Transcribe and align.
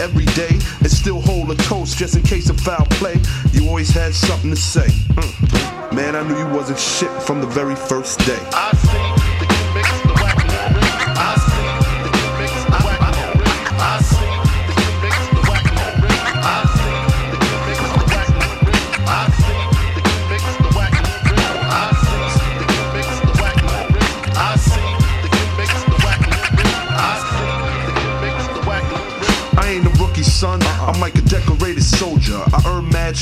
every 0.00 0.24
day, 0.26 0.58
and 0.80 0.90
still 0.90 1.20
hold 1.20 1.50
a 1.50 1.54
toast 1.56 1.96
just 1.96 2.16
in 2.16 2.22
case 2.22 2.50
of 2.50 2.58
foul 2.60 2.86
play. 2.86 3.16
You 3.52 3.68
always 3.68 3.90
had 3.90 4.14
something 4.14 4.50
to 4.50 4.56
say. 4.56 4.86
Mm. 4.86 5.94
Man, 5.94 6.16
I 6.16 6.22
knew 6.26 6.38
you 6.38 6.48
wasn't 6.48 6.78
shit 6.78 7.10
from 7.22 7.40
the 7.40 7.46
very 7.46 7.76
first 7.76 8.18
day. 8.20 8.38
I 8.52 8.72
see. 8.76 9.39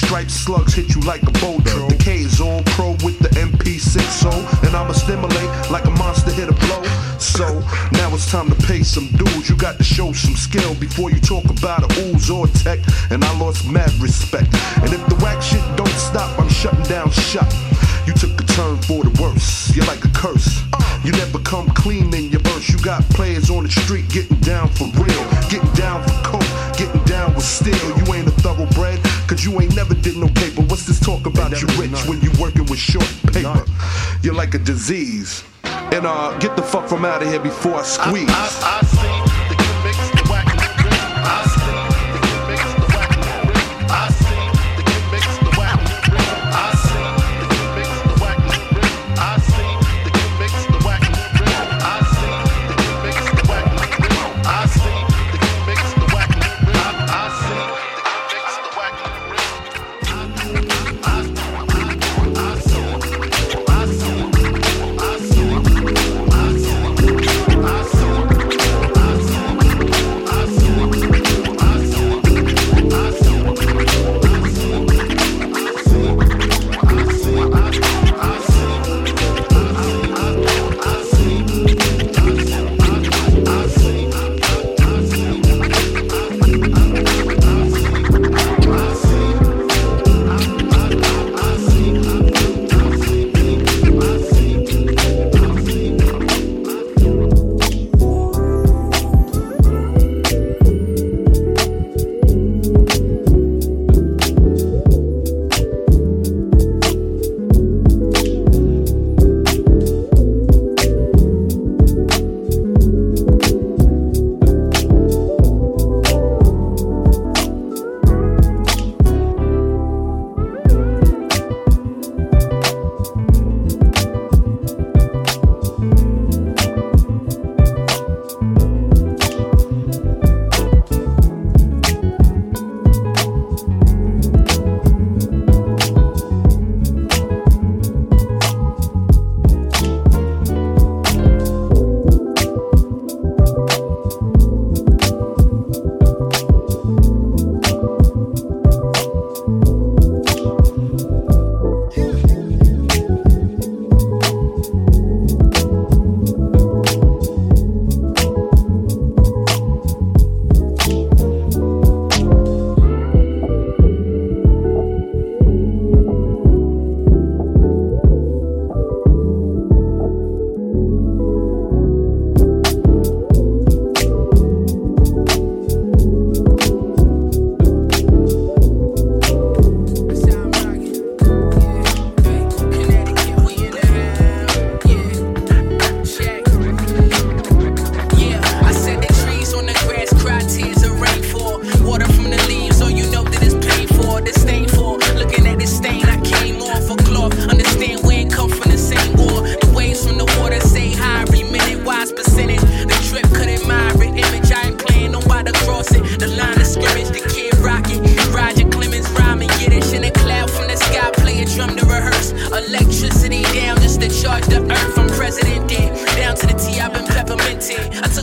Stripes, 0.08 0.32
slugs 0.32 0.72
hit 0.72 0.94
you 0.94 1.02
like 1.02 1.22
a 1.24 1.30
boulder. 1.32 1.84
The 1.84 1.96
K 2.00 2.20
is 2.20 2.40
all 2.40 2.62
pro 2.72 2.92
with 3.04 3.18
the 3.18 3.28
MP60, 3.36 4.32
and 4.66 4.74
I'ma 4.74 4.92
stimulate 4.92 5.50
like 5.70 5.84
a 5.84 5.90
monster 5.90 6.30
hit 6.30 6.48
a 6.48 6.54
blow. 6.64 6.82
So 7.18 7.44
now 7.92 8.08
it's 8.14 8.30
time 8.30 8.48
to 8.48 8.56
pay 8.66 8.82
some 8.82 9.08
dues. 9.20 9.50
You 9.50 9.56
got 9.56 9.76
to 9.76 9.84
show 9.84 10.14
some 10.14 10.34
skill 10.34 10.74
before 10.76 11.10
you 11.10 11.20
talk 11.20 11.44
about 11.44 11.84
a 11.84 11.88
ooze 12.00 12.30
or 12.30 12.46
tech. 12.46 12.78
And 13.10 13.22
I 13.22 13.38
lost 13.38 13.70
mad 13.70 13.92
respect. 14.00 14.48
And 14.80 14.94
if 14.94 15.04
the 15.08 15.16
whack 15.16 15.42
shit 15.42 15.60
don't 15.76 15.98
stop, 16.08 16.38
I'm 16.40 16.48
shutting 16.48 16.84
down 16.84 17.10
shop. 17.10 17.52
You 18.06 18.14
took 18.14 18.40
a 18.40 18.44
turn 18.44 18.78
for 18.88 19.04
the 19.04 19.12
worse. 19.20 19.76
You're 19.76 19.84
like 19.84 20.02
a 20.06 20.12
curse. 20.16 20.62
You 21.04 21.12
never 21.12 21.38
come 21.40 21.68
clean 21.70 22.12
in 22.14 22.30
your 22.30 22.40
verse. 22.40 22.68
You 22.70 22.78
got 22.78 23.02
players 23.10 23.50
on 23.50 23.64
the 23.64 23.70
street 23.70 24.08
getting 24.08 24.38
down 24.40 24.68
for 24.68 24.84
real, 24.96 25.24
getting 25.48 25.72
down 25.72 26.02
for 26.02 26.16
coke, 26.24 26.76
getting 26.76 27.02
down 27.04 27.34
with 27.34 27.44
steel. 27.44 27.76
You 27.98 28.14
ain't 28.14 28.26
a 28.26 28.36
thoroughbred, 28.42 29.00
cause 29.38 29.44
you 29.44 29.60
ain't 29.60 29.74
never 29.76 29.94
did 29.94 30.16
no 30.16 30.26
paper. 30.28 30.62
What's 30.62 30.86
this 30.86 31.00
talk 31.00 31.26
about 31.26 31.50
you 31.60 31.68
rich 31.80 32.06
when 32.06 32.20
you 32.20 32.30
working 32.40 32.66
with 32.66 32.78
short 32.78 33.08
paper? 33.32 33.64
You're 34.22 34.34
like 34.34 34.54
a 34.54 34.58
disease. 34.58 35.44
And 35.64 36.06
uh, 36.06 36.36
get 36.38 36.56
the 36.56 36.62
fuck 36.62 36.88
from 36.88 37.04
out 37.04 37.22
of 37.22 37.28
here 37.28 37.40
before 37.40 37.76
I 37.76 37.82
squeeze. 37.82 38.28
I, 38.28 38.48
I, 38.62 39.24
I 39.24 39.27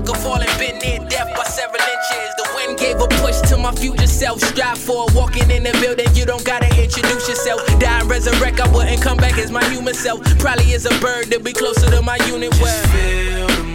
of 0.10 0.18
falling, 0.24 0.50
been 0.58 0.78
near 0.80 1.00
death 1.10 1.30
by 1.36 1.44
several 1.44 1.82
inches. 1.82 2.30
The 2.38 2.48
wind 2.56 2.80
gave 2.80 3.00
a 3.00 3.08
push 3.22 3.40
to 3.50 3.58
my 3.58 3.72
future 3.74 4.08
self. 4.08 4.40
Strive 4.42 4.78
for 4.78 5.06
walking 5.14 5.50
in 5.52 5.64
the 5.64 5.72
building, 5.82 6.08
you 6.16 6.26
don't 6.26 6.44
gotta 6.44 6.68
introduce 6.82 7.28
yourself. 7.28 7.66
Die 7.80 8.00
and 8.00 8.10
resurrect, 8.10 8.60
I 8.60 8.68
wouldn't 8.74 9.02
come 9.02 9.18
back 9.18 9.38
as 9.38 9.52
my 9.52 9.64
human 9.70 9.94
self. 9.94 10.22
Probably 10.40 10.74
as 10.74 10.86
a 10.86 11.00
bird 11.00 11.32
to 11.32 11.40
be 11.40 11.54
closer 11.54 11.90
to 11.90 12.02
my 12.02 12.18
unit. 12.28 12.52
Just. 12.54 13.75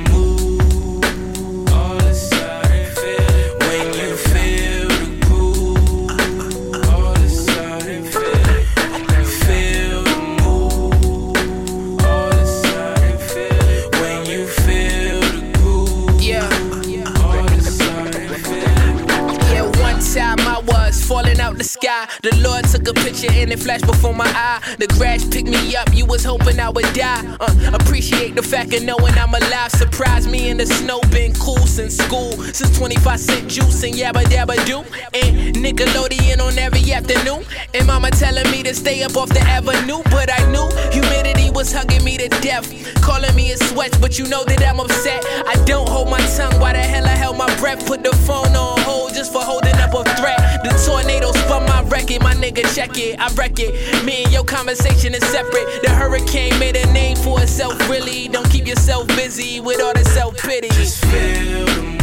Took 22.85 22.97
a 22.97 23.01
picture 23.01 23.31
and 23.31 23.53
it 23.53 23.59
flashed 23.59 23.87
before 23.87 24.15
my 24.15 24.27
eye. 24.27 24.61
The 24.79 24.87
crash 24.89 25.29
picked 25.31 25.49
me 25.49 25.77
up, 25.77 25.93
you 25.95 26.07
was 26.07 26.25
hoping 26.25 26.59
I 26.61 26.71
would 26.71 26.93
die. 26.95 27.37
Uh, 27.41 27.71
appreciate 27.75 28.35
the 28.35 28.43
fact 28.43 28.73
of 28.75 28.83
knowing 28.83 29.15
I'm 29.15 29.35
alive. 29.35 29.71
Surprise 29.73 30.27
me 30.27 30.51
in 30.51 30.57
the 30.57 30.67
snow, 30.67 31.01
been 31.11 31.33
cool 31.35 31.67
since 31.67 31.97
school. 31.97 32.33
Since 32.33 32.77
25 32.79 33.21
cent 33.21 33.49
juice 33.49 33.83
and 33.83 33.95
yabba 33.95 34.25
dabba 34.25 34.57
do. 34.67 34.79
And 35.15 35.57
Nickelodeon 35.57 36.41
on 36.41 36.59
every 36.59 36.93
afternoon. 36.93 37.45
And 37.75 37.87
mama 37.87 38.11
telling 38.11 38.51
me 38.51 38.63
to 38.63 38.75
stay 38.75 39.03
up 39.03 39.17
off 39.17 39.29
the 39.29 39.41
avenue. 39.41 40.03
But 40.11 40.31
I 40.33 40.41
knew 40.51 40.69
humidity 40.91 41.51
was 41.51 41.73
hugging 41.73 42.05
me 42.05 42.17
to 42.19 42.29
death. 42.41 42.67
Calling 43.03 43.35
me 43.35 43.53
a 43.53 43.57
sweat, 43.57 43.97
but 44.01 44.19
you 44.19 44.27
know 44.29 44.45
that 44.45 44.63
I'm 44.63 44.81
upset. 44.81 45.25
I 45.47 45.63
don't 45.65 45.89
hold 45.89 46.09
my 46.09 46.21
tongue, 46.37 46.59
why 46.61 46.73
the 46.73 46.81
hell 46.81 47.05
I 47.05 47.17
held 47.17 47.37
my 47.37 47.53
breath? 47.59 47.87
Put 47.87 48.03
the 48.03 48.13
phone 48.27 48.55
on 48.57 48.80
just 49.13 49.33
for 49.33 49.43
holding 49.43 49.75
up 49.77 49.95
a 49.95 50.05
threat. 50.17 50.39
The 50.63 50.71
tornado 50.87 51.33
spun 51.33 51.65
my 51.67 51.83
record, 51.83 52.23
my 52.23 52.35
nigga, 52.35 52.65
check 52.75 52.97
it. 52.99 53.19
I 53.19 53.33
wreck 53.35 53.59
it. 53.59 54.05
Me 54.05 54.25
and 54.25 54.33
your 54.33 54.45
conversation 54.45 55.15
is 55.15 55.25
separate. 55.27 55.83
The 55.83 55.91
hurricane 55.91 56.59
made 56.59 56.77
a 56.77 56.87
name 56.93 57.17
for 57.17 57.41
itself, 57.41 57.79
really. 57.89 58.29
Don't 58.29 58.49
keep 58.51 58.67
yourself 58.67 59.07
busy 59.09 59.61
with 59.61 59.81
all 59.81 59.95
the 59.95 60.05
self 60.05 60.37
pity. 60.39 60.69
Just 60.69 61.05
feel 61.07 61.67
the 61.67 62.00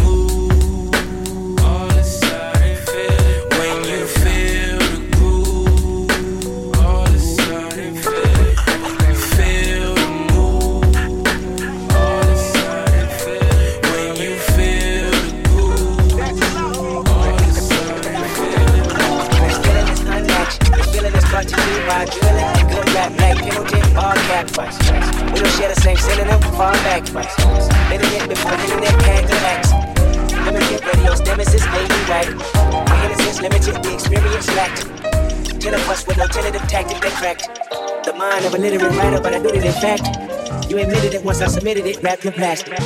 writer, 39.17 39.23
but 39.23 39.33
I 39.33 39.51
did 39.51 39.63
it 39.63 39.65
in 39.65 39.73
fact. 39.73 40.69
You 40.69 40.77
admitted 40.79 41.13
it 41.13 41.23
once 41.23 41.41
I 41.41 41.47
submitted 41.47 41.85
it, 41.85 42.01
wrapped 42.03 42.25
in 42.25 42.33
plastic. 42.33 42.77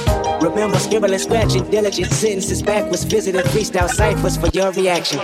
Remember 0.42 0.78
scribbling, 0.78 1.20
scratching, 1.20 1.70
diligent 1.70 2.12
sentences 2.12 2.62
backwards, 2.62 3.04
visiting 3.04 3.42
freestyle 3.42 3.90
ciphers 3.90 4.38
for 4.38 4.48
your 4.48 4.72
reaction. 4.72 5.18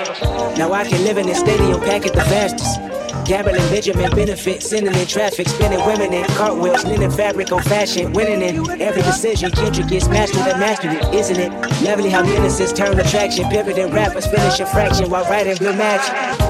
Now 0.57 0.73
I 0.73 0.85
can 0.85 1.03
live 1.03 1.17
in 1.17 1.27
this 1.27 1.39
stadium, 1.39 1.79
pack 1.81 2.05
it 2.05 2.13
the 2.13 2.21
fastest. 2.21 2.79
Gambling, 3.25 3.57
Benjamin 3.69 4.09
benefit, 4.11 4.63
sending 4.63 4.95
in 4.95 5.05
traffic, 5.05 5.49
spinning 5.49 5.85
women 5.85 6.13
in 6.13 6.25
cartwheels, 6.27 6.85
linen 6.85 7.11
fabric 7.11 7.51
on 7.51 7.61
fashion, 7.63 8.13
winning 8.13 8.41
in 8.41 8.81
every 8.81 9.01
decision. 9.01 9.51
Kendrick 9.51 9.87
gets 9.89 10.07
mastered 10.07 10.47
and 10.47 10.59
mastered 10.59 10.93
it, 10.93 11.13
isn't 11.13 11.37
it? 11.37 11.51
Lovely 11.83 12.09
how 12.09 12.23
innocence 12.23 12.71
turn 12.71 12.97
attraction, 12.97 13.49
pivoting 13.49 13.91
rappers, 13.91 14.25
finishing 14.27 14.65
fraction 14.67 15.09
while 15.09 15.25
writing 15.25 15.57
real 15.59 15.73
magic. 15.73 16.46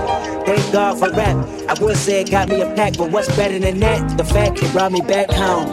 Thank 0.48 0.74
God 0.74 1.00
for 1.00 1.12
rap. 1.12 1.38
I 1.70 1.76
would 1.84 1.98
say 1.98 2.22
it 2.22 2.32
got 2.32 2.50
me 2.50 2.62
a 2.62 2.74
pack, 2.76 2.98
but 2.98 3.12
what's 3.12 3.28
better 3.36 3.60
than 3.60 3.82
that? 3.82 4.18
The 4.18 4.24
fact 4.26 4.64
it 4.64 4.72
brought 4.74 4.94
me 4.94 5.02
back 5.02 5.30
home. 5.32 5.68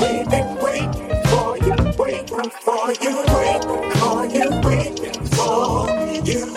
We've 0.00 0.28
been 0.30 0.56
waiting 0.56 1.22
for 1.28 1.58
you, 1.58 1.76
waiting 1.98 2.50
for 2.50 2.92
you, 2.94 3.24
waiting 3.34 3.92
for 3.94 4.26
you, 4.26 4.50
waiting 4.66 5.26
for 5.28 5.88
you. 6.24 6.56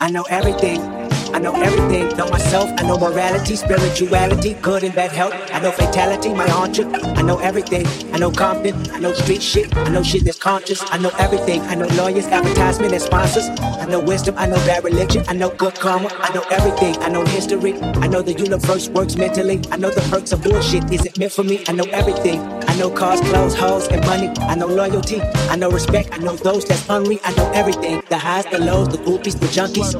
I 0.00 0.10
know 0.10 0.24
everything 0.30 1.09
know 1.40 1.54
everything, 1.54 2.16
know 2.16 2.28
myself, 2.28 2.70
I 2.78 2.82
know 2.82 2.98
morality, 2.98 3.56
spirituality, 3.56 4.54
good 4.54 4.84
and 4.84 4.94
bad 4.94 5.12
health. 5.12 5.34
I 5.52 5.60
know 5.60 5.72
fatality, 5.72 6.32
my 6.34 6.48
hauncher. 6.48 6.88
I 6.94 7.22
know 7.22 7.38
everything. 7.38 7.86
I 8.12 8.18
know 8.18 8.30
Compton, 8.30 8.74
I 8.92 8.98
know 8.98 9.12
street 9.12 9.42
shit, 9.42 9.74
I 9.76 9.88
know 9.88 10.02
shit 10.02 10.24
that's 10.24 10.38
conscious. 10.38 10.82
I 10.90 10.98
know 10.98 11.10
everything. 11.18 11.60
I 11.62 11.74
know 11.74 11.86
lawyers, 11.88 12.26
advertisement, 12.26 12.92
and 12.92 13.02
sponsors. 13.02 13.48
I 13.60 13.86
know 13.86 14.00
wisdom, 14.00 14.34
I 14.38 14.46
know 14.46 14.56
bad 14.66 14.84
religion, 14.84 15.24
I 15.28 15.32
know 15.32 15.50
good 15.50 15.74
karma. 15.74 16.08
I 16.20 16.34
know 16.34 16.44
everything. 16.50 16.96
I 17.02 17.08
know 17.08 17.24
history. 17.24 17.74
I 17.80 18.06
know 18.06 18.22
the 18.22 18.32
universe 18.32 18.88
works 18.88 19.16
mentally. 19.16 19.60
I 19.70 19.76
know 19.76 19.90
the 19.90 20.02
perks 20.10 20.32
of 20.32 20.42
bullshit 20.42 20.90
isn't 20.92 21.18
meant 21.18 21.32
for 21.32 21.44
me. 21.44 21.64
I 21.66 21.72
know 21.72 21.84
everything. 21.84 22.40
I 22.70 22.76
know 22.76 22.88
cars, 22.88 23.20
clothes, 23.20 23.56
hoes, 23.56 23.88
and 23.88 24.00
money. 24.06 24.28
I 24.42 24.54
know 24.54 24.68
loyalty. 24.68 25.20
I 25.50 25.56
know 25.56 25.70
respect. 25.70 26.10
I 26.12 26.18
know 26.18 26.36
those 26.36 26.64
that's 26.64 26.86
hungry. 26.86 27.18
I 27.24 27.34
know 27.34 27.50
everything. 27.50 28.00
The 28.08 28.16
highs, 28.16 28.46
the 28.46 28.60
lows, 28.60 28.86
the 28.88 28.98
groupies, 28.98 29.40
the 29.40 29.46
junkies. 29.46 29.92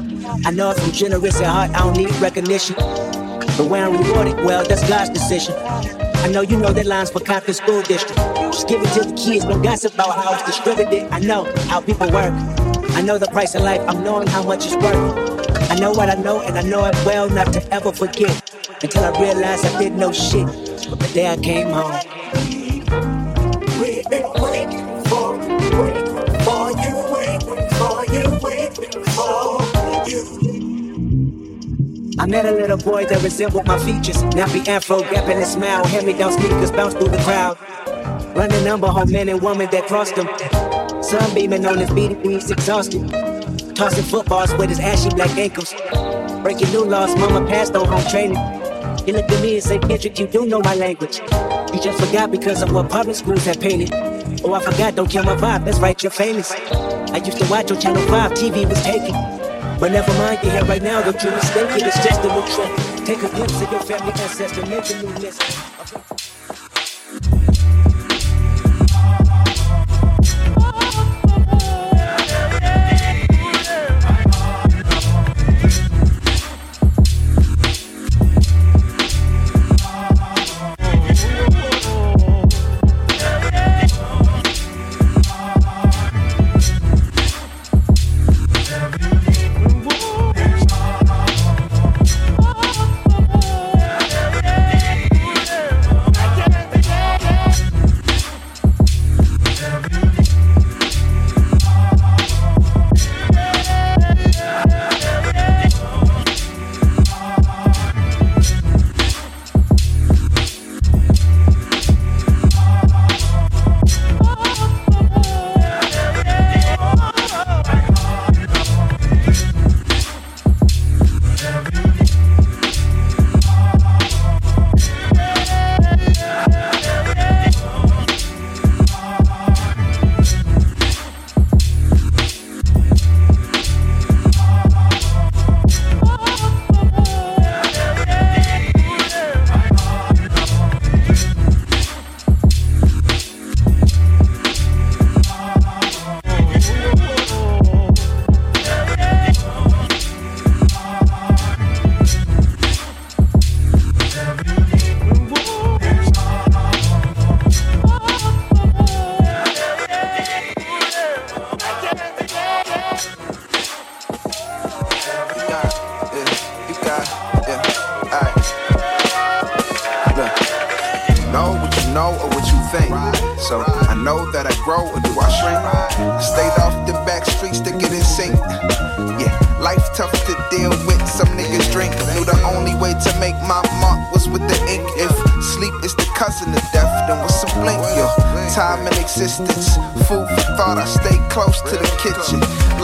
I 0.45 0.51
know 0.51 0.71
if 0.71 0.81
I'm 0.81 0.91
generous 0.93 1.41
at 1.41 1.47
heart, 1.47 1.71
I 1.71 1.79
don't 1.79 1.97
need 1.97 2.15
recognition. 2.21 2.77
But 2.77 3.67
when 3.69 3.83
I'm 3.83 4.01
rewarded, 4.01 4.37
well, 4.45 4.63
that's 4.65 4.87
God's 4.87 5.09
decision. 5.09 5.53
I 5.57 6.29
know 6.29 6.39
you 6.39 6.55
know 6.55 6.71
that 6.71 6.85
lines 6.85 7.09
for 7.11 7.19
Compton 7.19 7.53
School 7.53 7.81
District. 7.81 8.15
Just 8.15 8.69
give 8.69 8.81
it 8.81 8.87
to 8.93 9.01
the 9.01 9.15
kids, 9.15 9.43
don't 9.43 9.61
gossip 9.61 9.93
about 9.95 10.23
how 10.23 10.33
it's 10.33 10.43
distributed. 10.43 11.09
I 11.11 11.19
know 11.19 11.51
how 11.67 11.81
people 11.81 12.09
work. 12.09 12.33
I 12.95 13.01
know 13.01 13.17
the 13.17 13.27
price 13.27 13.53
of 13.53 13.63
life, 13.63 13.81
I'm 13.85 14.01
knowing 14.01 14.27
how 14.27 14.43
much 14.43 14.65
it's 14.65 14.77
worth. 14.77 15.69
I 15.69 15.75
know 15.75 15.91
what 15.91 16.09
I 16.09 16.21
know, 16.21 16.39
and 16.39 16.57
I 16.57 16.61
know 16.61 16.85
it 16.85 16.95
well 17.05 17.29
not 17.29 17.51
to 17.51 17.73
ever 17.73 17.91
forget. 17.91 18.31
Until 18.81 19.03
I 19.03 19.19
realized 19.19 19.65
I 19.65 19.77
didn't 19.77 19.99
know 19.99 20.13
shit. 20.13 20.47
But 20.89 20.99
the 20.99 21.11
day 21.13 21.27
I 21.27 21.35
came 21.35 21.69
home. 21.69 22.60
I 32.21 32.27
met 32.27 32.45
a 32.45 32.51
little 32.51 32.77
boy 32.77 33.05
that 33.05 33.23
resembled 33.23 33.65
my 33.65 33.79
features. 33.79 34.21
Now 34.21 34.45
Nappy 34.45 34.67
afro, 34.67 35.01
gapping 35.01 35.37
and 35.37 35.45
smile. 35.47 35.83
Hand 35.87 36.05
me 36.05 36.13
down 36.13 36.31
sneakers, 36.33 36.71
bounce 36.71 36.93
through 36.93 37.07
the 37.07 37.17
crowd. 37.19 37.57
Running 38.35 38.63
number 38.63 38.87
home 38.87 39.11
men 39.11 39.27
and 39.29 39.41
women 39.41 39.69
that 39.71 39.87
crossed 39.87 40.15
him. 40.15 40.27
Sunbeaming 41.01 41.65
on 41.65 41.79
his 41.79 41.89
BDBs, 41.89 42.51
exhausted. 42.51 43.09
Tossing 43.75 44.03
footballs 44.03 44.53
with 44.53 44.69
his 44.69 44.79
ashy 44.79 45.09
black 45.09 45.35
ankles. 45.35 45.73
Breaking 46.43 46.69
new 46.71 46.83
laws, 46.85 47.15
mama 47.17 47.47
passed 47.47 47.75
on 47.75 47.87
home 47.87 48.03
training. 48.11 48.37
He 49.05 49.13
looked 49.13 49.31
at 49.31 49.41
me 49.41 49.55
and 49.55 49.63
said, 49.63 49.81
Kendrick, 49.81 50.19
you 50.19 50.27
do 50.27 50.45
know 50.45 50.59
my 50.59 50.75
language. 50.75 51.21
You 51.73 51.79
just 51.79 52.03
forgot 52.03 52.31
because 52.31 52.61
of 52.61 52.73
what 52.73 52.89
public 52.89 53.15
schools 53.15 53.45
have 53.45 53.59
painted. 53.59 53.91
Oh, 54.43 54.53
I 54.53 54.61
forgot, 54.61 54.95
don't 54.95 55.09
kill 55.09 55.23
my 55.23 55.35
vibe, 55.35 55.63
that's 55.63 55.79
right, 55.79 56.01
you're 56.03 56.11
famous. 56.11 56.51
I 56.51 57.17
used 57.23 57.37
to 57.37 57.49
watch 57.49 57.71
on 57.71 57.79
Channel 57.79 58.05
5, 58.07 58.31
TV 58.31 58.67
was 58.67 58.81
taken. 58.83 59.13
But 59.79 59.93
never 59.93 60.13
mind, 60.15 60.39
you're 60.43 60.51
here 60.51 60.65
right 60.65 60.81
now, 60.81 61.01
don't 61.01 61.23
you 61.23 61.31
mistake 61.31 61.69
it, 61.71 61.83
it's 61.87 62.03
just 62.03 62.21
a 62.21 62.27
new 62.27 62.45
trend. 62.53 63.05
Take 63.05 63.23
a 63.23 63.29
glimpse 63.29 63.61
of 63.61 63.71
your 63.71 63.81
family 63.81 64.11
ancestor, 64.11 64.65
make 64.65 64.89
a 64.89 65.01
new 65.01 65.13
list. 65.21 66.30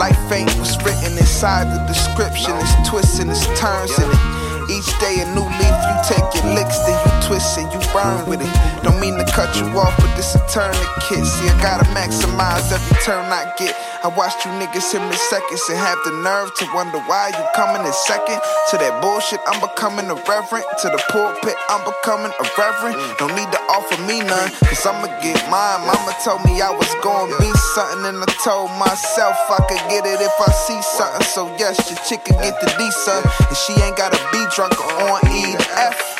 Life 0.08 0.32
ain't 0.32 0.50
what's 0.56 0.76
written 0.82 1.18
inside 1.18 1.68
the 1.68 1.84
description. 1.84 2.52
It's 2.56 2.88
twists 2.88 3.18
and 3.18 3.28
it's 3.30 3.44
turns 3.60 3.92
in 3.98 4.08
it. 4.08 4.70
Each 4.72 4.88
day 5.04 5.20
a 5.20 5.26
new 5.36 5.44
leaf, 5.44 5.76
you 5.84 5.96
take 6.08 6.28
your 6.32 6.48
licks, 6.54 6.78
then 6.88 6.96
you 7.04 7.07
twist 7.26 7.58
and 7.58 7.70
you 7.72 7.80
burn 7.92 8.26
with 8.26 8.40
it. 8.42 8.52
Don't 8.82 9.00
mean 9.00 9.16
to 9.18 9.26
cut 9.32 9.54
you 9.56 9.66
off, 9.78 9.96
but 9.98 10.14
this 10.16 10.34
a 10.34 10.38
turn 10.52 10.72
tourniquet. 10.72 11.24
See, 11.26 11.48
I 11.48 11.54
gotta 11.62 11.86
maximize 11.94 12.70
every 12.72 12.98
turn 13.02 13.26
I 13.32 13.52
get. 13.58 13.74
I 14.04 14.08
watched 14.08 14.44
you 14.46 14.50
niggas 14.58 14.92
hit 14.92 15.02
me 15.02 15.16
seconds 15.30 15.62
and 15.68 15.78
have 15.78 15.98
the 16.04 16.14
nerve 16.22 16.54
to 16.54 16.64
wonder 16.74 16.98
why 17.10 17.34
you 17.34 17.44
coming 17.54 17.82
in 17.84 17.92
second. 18.06 18.38
To 18.70 18.74
that 18.78 19.02
bullshit, 19.02 19.40
I'm 19.46 19.58
becoming 19.58 20.06
a 20.10 20.18
reverend. 20.28 20.66
To 20.82 20.86
the 20.90 21.00
pulpit, 21.10 21.56
I'm 21.68 21.82
becoming 21.82 22.30
a 22.30 22.44
reverend. 22.54 22.96
Don't 23.18 23.34
need 23.34 23.50
to 23.50 23.60
offer 23.70 23.98
me 24.06 24.22
none, 24.22 24.50
cause 24.66 24.86
I'ma 24.86 25.10
get 25.22 25.38
mine. 25.50 25.82
Mama 25.86 26.14
told 26.22 26.44
me 26.46 26.62
I 26.62 26.70
was 26.70 26.90
gonna 27.02 27.34
be 27.38 27.50
something, 27.74 28.06
and 28.06 28.22
I 28.22 28.28
told 28.44 28.70
myself 28.78 29.34
I 29.50 29.62
could 29.66 29.82
get 29.90 30.06
it 30.06 30.20
if 30.22 30.36
I 30.38 30.50
see 30.66 30.80
something. 30.82 31.26
So, 31.34 31.50
yes, 31.58 31.78
your 31.90 31.98
chick 32.06 32.24
can 32.24 32.38
get 32.42 32.54
the 32.60 32.70
D, 32.78 32.90
son. 32.90 33.22
And 33.48 33.56
she 33.66 33.72
ain't 33.82 33.96
gotta 33.96 34.18
be 34.30 34.40
drunk 34.54 34.78
or 34.78 34.92
on 35.10 35.20
E 35.30 35.54
F. 35.74 36.17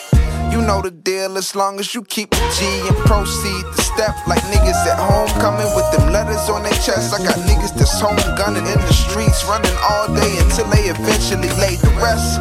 You 0.49 0.64
know 0.64 0.81
the 0.81 0.90
deal 0.90 1.37
as 1.37 1.55
long 1.55 1.78
as 1.78 1.95
you 1.95 2.02
keep 2.02 2.31
the 2.31 2.45
G 2.57 2.64
and 2.88 2.97
proceed 3.05 3.64
to 3.69 3.83
step 3.85 4.17
like 4.26 4.40
niggas 4.49 4.81
at 4.88 4.97
home 4.97 5.28
coming 5.45 5.69
with 5.76 5.85
them 5.93 6.09
letters 6.09 6.49
on 6.49 6.64
their 6.64 6.78
chest. 6.81 7.12
I 7.12 7.21
got 7.21 7.37
niggas 7.45 7.76
that's 7.76 8.00
home 8.00 8.17
gunning 8.33 8.64
in 8.64 8.81
the 8.81 8.95
streets, 8.97 9.45
running 9.45 9.76
all 9.85 10.09
day 10.09 10.33
until 10.40 10.64
they 10.73 10.88
eventually 10.88 11.52
lay 11.61 11.76
the 11.76 11.93
rest. 12.00 12.40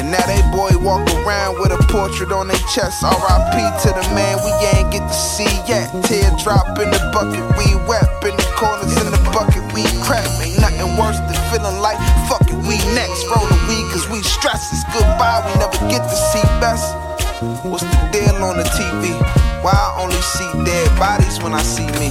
And 0.00 0.08
now 0.08 0.24
they 0.24 0.40
boy 0.48 0.72
walk 0.80 1.04
around 1.20 1.60
with 1.60 1.76
a 1.76 1.80
portrait 1.92 2.32
on 2.32 2.48
their 2.48 2.64
chest. 2.72 3.04
RIP 3.04 3.56
to 3.84 3.88
the 3.92 4.04
man 4.16 4.40
we 4.40 4.52
ain't 4.72 4.88
get 4.88 5.04
to 5.04 5.14
see 5.14 5.52
yet. 5.68 5.92
Teardrop 6.08 6.80
in 6.80 6.88
the 6.88 7.02
bucket, 7.12 7.44
we 7.60 7.68
wet. 7.84 8.08
In 8.24 8.32
the 8.32 8.48
corners 8.56 8.96
in 8.96 9.12
the 9.12 9.20
bucket, 9.28 9.60
we 9.76 9.84
crap. 10.00 10.24
Ain't 10.40 10.56
nothing 10.56 10.96
worse 10.96 11.20
than 11.20 11.36
feeling 11.52 11.84
like 11.84 12.00
fuck 12.32 12.48
it, 12.48 12.56
we 12.64 12.80
next. 12.96 13.28
Roll 13.28 13.44
the 13.44 13.60
weed 13.68 13.84
cause 13.92 14.08
we 14.08 14.24
stress. 14.24 14.72
It's 14.72 14.88
goodbye, 14.88 15.44
we 15.44 15.52
never 15.60 15.76
get 15.92 16.00
to 16.00 16.16
see 16.32 16.42
best. 16.56 17.11
What's 17.42 17.82
the 17.82 18.08
deal 18.12 18.36
on 18.44 18.56
the 18.56 18.62
TV? 18.62 19.18
Why 19.64 19.72
I 19.72 20.00
only 20.00 20.14
see 20.14 20.64
dead 20.64 20.96
bodies 20.96 21.42
when 21.42 21.52
I 21.54 21.62
see 21.62 21.86
me? 21.98 22.10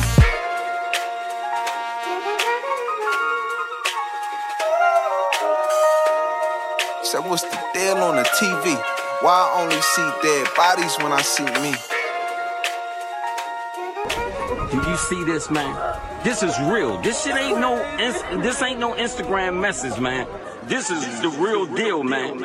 Said, 7.03 7.19
what's 7.29 7.43
the 7.43 7.57
deal 7.73 7.95
on 7.99 8.17
the 8.17 8.23
TV? 8.23 8.75
Why 9.21 9.31
I 9.31 9.61
only 9.61 9.79
see 9.79 10.11
dead 10.21 10.47
bodies 10.57 10.97
when 10.97 11.13
I 11.13 11.21
see 11.21 11.45
me? 11.61 11.75
Do 14.69 14.89
you 14.89 14.97
see 14.97 15.23
this, 15.23 15.49
man? 15.49 15.73
This 16.25 16.43
is 16.43 16.59
real. 16.59 17.01
This 17.01 17.23
shit 17.23 17.37
ain't 17.37 17.57
no. 17.57 17.77
This 18.41 18.61
ain't 18.61 18.79
no 18.81 18.95
Instagram 18.95 19.61
message, 19.61 19.97
man. 19.97 20.27
This 20.63 20.89
is 20.89 21.21
the 21.21 21.29
real 21.29 21.65
deal, 21.67 22.03
man. 22.03 22.43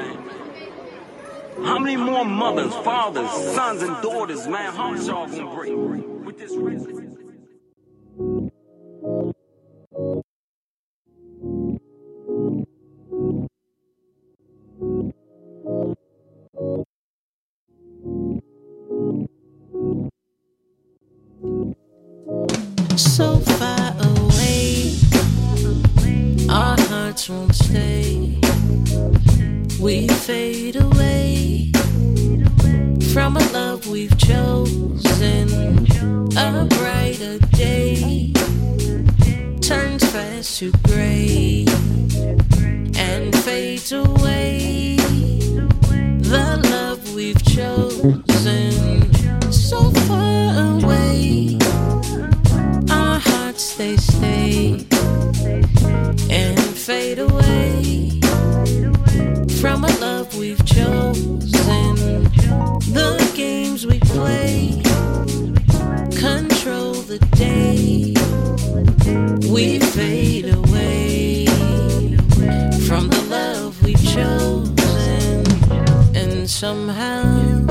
How 1.65 1.79
many 1.79 1.97
more 1.97 2.25
mothers, 2.25 2.75
fathers, 2.77 3.31
sons, 3.55 3.83
and 3.83 4.01
daughters, 4.03 4.47
man, 4.47 4.73
hearts 4.73 5.07
y'all 5.07 5.27
gonna 5.27 5.55
break 5.55 5.75
with 6.27 6.39
this 6.39 6.53
from 33.27 33.37
a 33.39 33.53
love 33.53 33.89
we've 33.89 34.17
chosen. 34.19 35.49
A 36.37 36.65
brighter 36.71 37.39
day 37.57 38.33
turns 39.61 40.05
fast 40.13 40.61
to 40.61 40.71
gray 40.85 41.65
and 76.47 76.51
somehow 76.53 77.67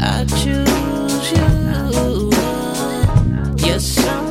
I 0.00 0.24
choose 0.24 1.30
you. 1.30 2.30
Yes, 3.64 3.84
somehow 3.84 4.27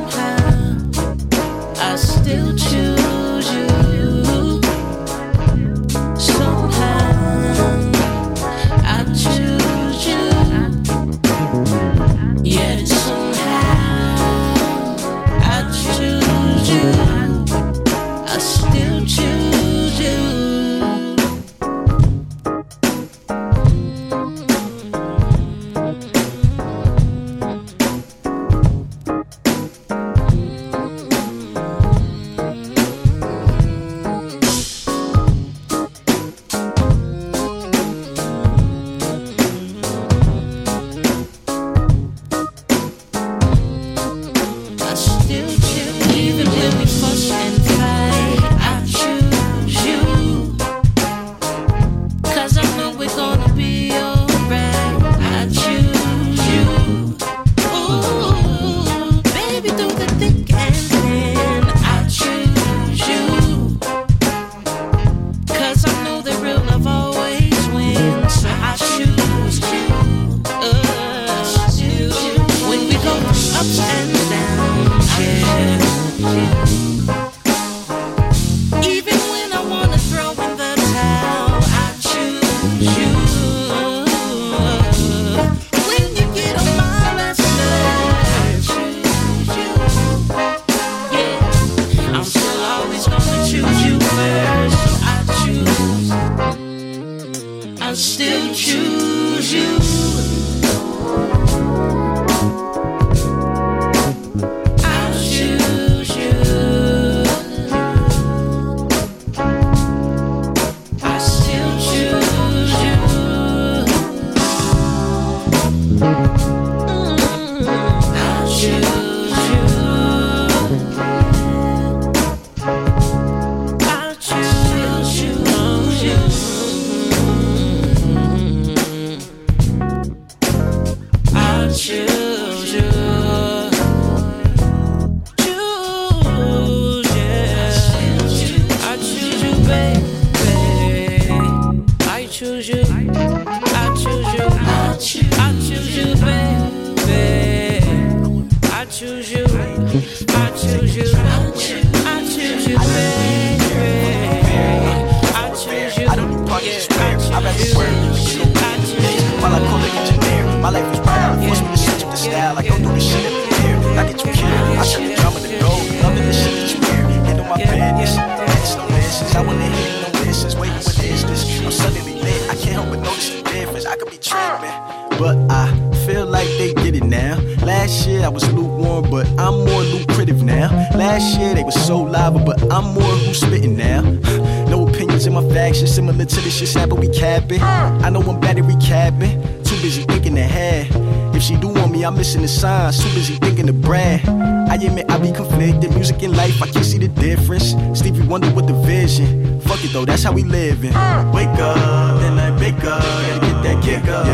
Similar 186.17 186.25
to 186.25 186.41
the 186.41 186.65
shit 186.65 186.89
but 186.89 186.99
we 186.99 187.09
capping. 187.09 187.61
I 187.61 188.09
know 188.09 188.21
I'm 188.21 188.39
bad 188.39 188.57
at 188.57 188.65
recapping. 188.65 189.63
Too 189.63 189.75
busy 189.81 190.03
thinking 190.03 190.37
ahead. 190.37 190.87
If 191.35 191.43
she 191.43 191.55
do 191.57 191.67
want 191.67 191.91
me, 191.91 192.03
I'm 192.03 192.15
missing 192.15 192.41
the 192.41 192.47
signs. 192.47 193.03
Too 193.03 193.13
busy 193.13 193.35
thinking 193.35 193.67
to 193.67 193.73
brag. 193.73 194.27
I 194.27 194.75
admit 194.75 195.09
I 195.09 195.17
be 195.19 195.31
conflicted. 195.31 195.93
Music 195.93 196.21
and 196.23 196.35
life, 196.35 196.61
I 196.61 196.67
can't 196.67 196.85
see 196.85 196.97
the 196.97 197.07
difference. 197.07 197.75
Stevie 197.93 198.25
Wonder 198.27 198.51
with 198.51 198.67
the 198.67 198.73
vision. 198.73 199.59
Fuck 199.61 199.83
it 199.83 199.93
though, 199.93 200.05
that's 200.05 200.23
how 200.23 200.31
we 200.31 200.43
living. 200.43 200.93
Wake 201.33 201.59
up, 201.59 202.19
then 202.21 202.39
I 202.39 202.51
wake 202.59 202.83
up. 202.83 203.01
Gotta 203.01 203.45
get 203.45 203.63
that 203.63 203.83
kick 203.83 204.07
up. 204.09 204.25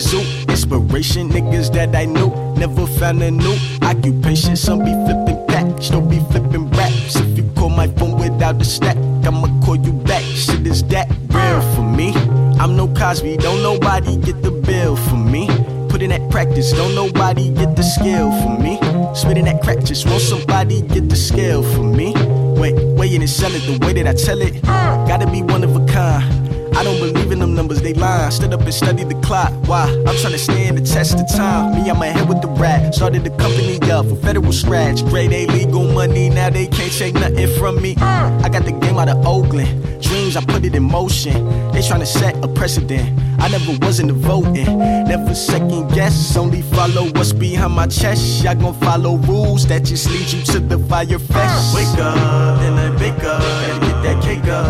Zoo. 0.00 0.20
Inspiration 0.48 1.28
niggas 1.28 1.72
that 1.74 1.94
I 1.94 2.06
knew. 2.06 2.30
Never 2.56 2.86
found 2.86 3.22
a 3.22 3.30
new 3.30 3.56
occupation. 3.82 4.56
Some 4.56 4.80
be 4.80 4.92
flipping 5.04 5.46
packs, 5.46 5.90
don't 5.90 6.08
be 6.08 6.18
flipping 6.30 6.70
raps. 6.70 7.16
If 7.16 7.36
you 7.36 7.44
call 7.54 7.70
my 7.70 7.86
phone 7.86 8.18
without 8.18 8.58
the 8.58 8.64
stack, 8.64 8.96
I'ma 8.96 9.48
call 9.64 9.76
you 9.76 9.92
back. 9.92 10.22
Shit 10.22 10.66
is 10.66 10.82
that 10.84 11.08
real 11.28 11.60
for 11.74 11.82
me? 11.82 12.12
I'm 12.58 12.76
no 12.76 12.88
Cosby, 12.88 13.36
don't 13.38 13.62
nobody 13.62 14.16
get 14.16 14.42
the 14.42 14.50
bill 14.50 14.96
for 14.96 15.16
me. 15.16 15.48
Put 15.88 16.02
in 16.02 16.10
that 16.10 16.30
practice, 16.30 16.72
don't 16.72 16.94
nobody 16.94 17.50
get 17.50 17.76
the 17.76 17.82
skill 17.82 18.30
for 18.42 18.58
me. 18.58 18.78
Spitting 19.14 19.46
that 19.46 19.62
crack, 19.62 19.82
just 19.82 20.06
want 20.06 20.20
somebody 20.20 20.82
get 20.82 21.08
the 21.08 21.16
scale 21.16 21.62
for 21.62 21.82
me. 21.82 22.14
Wait, 22.60 22.74
weighing 22.96 23.22
and 23.22 23.30
sell 23.30 23.52
it 23.52 23.62
the 23.62 23.84
way 23.84 23.92
that 23.94 24.06
I 24.06 24.14
tell 24.14 24.40
it. 24.40 24.62
Gotta 24.62 25.26
be 25.30 25.42
one 25.42 25.64
of 25.64 25.74
a 25.74 25.84
kind. 25.86 26.50
I 26.76 26.84
don't 26.84 26.98
believe 27.00 27.19
them 27.50 27.56
numbers, 27.56 27.82
they 27.82 27.94
lie. 27.94 28.28
Stood 28.30 28.52
up 28.52 28.60
and 28.60 28.74
studied 28.74 29.08
the 29.08 29.20
clock. 29.26 29.52
Why? 29.66 29.84
I'm 30.06 30.16
trying 30.16 30.32
to 30.32 30.38
stand 30.38 30.78
the 30.78 30.82
test 30.82 31.18
of 31.18 31.28
time. 31.28 31.74
Me, 31.74 31.90
I'm 31.90 32.00
ahead 32.02 32.28
with 32.28 32.42
the 32.42 32.48
rat. 32.48 32.94
Started 32.94 33.24
the 33.24 33.30
company 33.30 33.78
up 33.90 34.06
for 34.06 34.16
federal 34.16 34.52
scratch. 34.52 35.04
Grade 35.04 35.32
A 35.32 35.46
legal 35.46 35.92
money, 35.92 36.28
now 36.30 36.50
they 36.50 36.66
can't 36.66 36.92
take 36.92 37.14
nothing 37.14 37.48
from 37.58 37.80
me. 37.82 37.96
I 37.96 38.48
got 38.48 38.64
the 38.64 38.72
game 38.72 38.98
out 38.98 39.08
of 39.08 39.26
Oakland. 39.26 40.02
Dreams, 40.02 40.36
I 40.36 40.44
put 40.44 40.64
it 40.64 40.74
in 40.74 40.82
motion. 40.82 41.34
They 41.72 41.82
trying 41.82 42.00
to 42.00 42.06
set 42.06 42.42
a 42.44 42.48
precedent. 42.48 43.18
I 43.40 43.48
never 43.48 43.72
was 43.86 44.00
into 44.00 44.14
voting. 44.14 44.78
Never 44.78 45.34
second 45.34 45.92
guess, 45.94 46.36
only 46.36 46.62
follow 46.62 47.10
what's 47.12 47.32
behind 47.32 47.74
my 47.74 47.86
chest. 47.86 48.44
Y'all 48.44 48.54
gon' 48.54 48.74
follow 48.74 49.16
rules 49.16 49.66
that 49.68 49.84
just 49.84 50.10
lead 50.10 50.30
you 50.32 50.42
to 50.52 50.60
the 50.60 50.78
Fyre 50.78 51.18
Fest. 51.18 51.74
Wake 51.74 51.86
up, 51.98 52.60
then 52.60 52.74
I 52.74 52.90
wake 53.00 53.24
up. 53.24 53.40
Gotta 53.40 53.86
get 53.86 54.02
that 54.02 54.22
cake 54.22 54.44
up, 54.44 54.66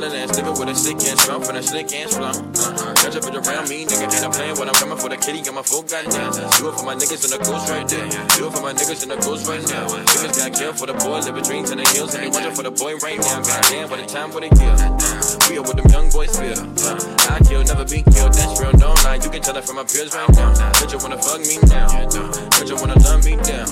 Spilling 0.00 0.16
and 0.16 0.32
slipping 0.32 0.56
with 0.56 0.68
a 0.70 0.74
sick 0.74 0.96
and 0.96 1.18
strong 1.20 1.42
for 1.44 1.52
the 1.52 1.60
slick 1.60 1.92
and 1.92 2.08
slow. 2.08 2.32
Uh-huh. 2.32 2.94
Catch 3.04 3.20
up 3.20 3.24
with 3.28 3.36
around 3.36 3.68
me, 3.68 3.84
nigga. 3.84 4.08
And 4.08 4.24
I'm 4.24 4.32
playing 4.32 4.56
when 4.56 4.72
I'm 4.72 4.74
coming 4.80 4.96
for 4.96 5.12
the 5.12 5.16
kitty. 5.20 5.44
Got 5.44 5.52
my 5.52 5.60
full 5.60 5.84
goddamn. 5.84 6.32
Do 6.32 6.72
it 6.72 6.74
for 6.80 6.88
my 6.88 6.96
niggas 6.96 7.20
in 7.20 7.36
the 7.36 7.40
coast 7.44 7.68
right 7.68 7.84
there. 7.84 8.08
Do 8.32 8.48
it 8.48 8.52
for 8.56 8.64
my 8.64 8.72
niggas 8.72 9.02
in 9.04 9.12
the 9.12 9.20
coast 9.20 9.44
right 9.44 9.60
now. 9.60 9.92
Niggas 9.92 10.40
got 10.40 10.56
killed 10.56 10.78
for 10.80 10.88
the 10.88 10.96
boy, 10.96 11.20
living 11.20 11.44
dreams 11.44 11.68
in 11.68 11.76
the 11.76 11.84
hills. 11.92 12.16
And 12.16 12.24
they 12.24 12.32
watching 12.32 12.56
for 12.56 12.64
the 12.64 12.72
boy 12.72 12.96
right 13.04 13.20
now. 13.20 13.44
Goddamn, 13.44 13.90
what 13.92 14.00
a 14.00 14.06
time, 14.08 14.32
what 14.32 14.40
a 14.40 14.48
year. 14.48 14.72
We 15.52 15.60
are 15.60 15.64
what 15.68 15.76
them 15.76 15.88
young 15.92 16.08
boys 16.08 16.32
feel. 16.32 16.56
I 17.28 17.36
kill, 17.44 17.60
never 17.60 17.84
be 17.84 18.00
killed. 18.00 18.32
That's 18.32 18.56
real, 18.56 18.72
no 18.80 18.96
lie. 19.04 19.20
You 19.20 19.28
can 19.28 19.44
tell 19.44 19.56
it 19.60 19.68
from 19.68 19.76
my 19.76 19.84
peers 19.84 20.16
right 20.16 20.32
now. 20.32 20.56
Bitch, 20.80 20.96
you 20.96 21.00
wanna 21.04 21.20
fuck 21.20 21.44
me 21.44 21.60
now. 21.68 21.92
Bitch, 22.56 22.72
you 22.72 22.76
wanna 22.80 22.96
love 23.04 23.20
me 23.20 23.36
down. 23.44 23.68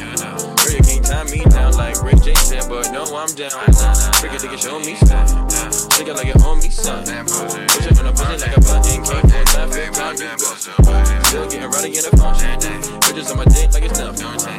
Tie 1.09 1.25
me 1.25 1.41
down 1.49 1.73
like 1.73 2.03
Rick 2.03 2.23
J 2.23 2.35
said, 2.35 2.69
but 2.69 2.93
no, 2.93 3.03
I'm 3.17 3.33
down. 3.35 3.49
Figure 4.21 4.39
they 4.39 4.49
can 4.49 4.59
show 4.59 4.79
me 4.79 4.95
stuff. 4.95 5.33
It 5.99 6.07
like 6.15 6.27
it 6.27 6.43
on 6.43 6.59
me, 6.59 6.69
son. 6.69 7.03
Push 7.25 7.87
it 7.87 7.99
on 7.99 8.07
a 8.07 8.13
pussy 8.13 8.37
like 8.37 8.55
a 8.55 8.61
button. 8.61 9.05
Can't 9.05 9.25
pull 9.25 9.45
time 9.45 9.71
for 9.71 9.91
time. 9.93 10.17
You 10.17 10.37
go. 10.37 10.55
Still 11.25 11.49
getting 11.49 11.71
rowdy 11.71 11.97
in 11.97 12.05
the 12.05 12.15
function. 12.17 12.61
Bitches 13.01 13.31
on 13.31 13.39
my 13.39 13.45
dick 13.47 13.73
like 13.73 13.85
it's 13.85 13.99
nothing. 13.99 14.58